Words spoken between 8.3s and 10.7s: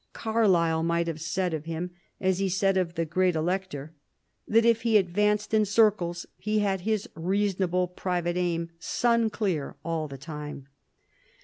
aim sun clear all the time."